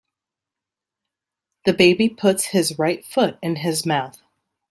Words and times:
The 1.65 1.73
baby 1.75 2.09
puts 2.09 2.45
his 2.45 2.79
right 2.79 3.05
foot 3.05 3.37
in 3.43 3.57
his 3.57 3.85
mouth. 3.85 4.17